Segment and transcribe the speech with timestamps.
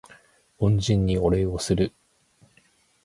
[0.57, 1.93] 恩人にお礼をする